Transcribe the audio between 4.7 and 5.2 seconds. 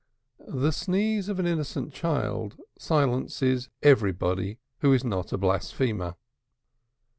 who is